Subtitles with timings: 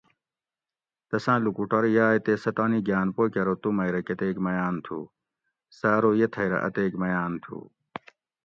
[1.09, 4.75] تساۤں لوکوٹور یاۤئے تے سہ تانی گھاۤن پو کہ ارو تو مئی رہ کۤتیک میاۤن
[4.85, 4.99] تُھو؟
[5.77, 7.57] سہ ارو یہ تھئی رہ اتیک میاۤن تھو